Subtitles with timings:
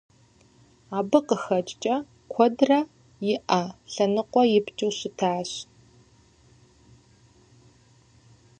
[0.97, 1.95] Абы къыхэкӏкӏэ,
[2.31, 2.79] куэдрэ
[3.31, 3.35] и
[3.93, 5.51] ӏэ, лъакъуэ ипкӏэу щытащ.